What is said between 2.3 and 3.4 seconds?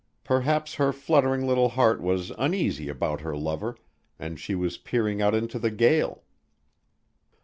uneasy about her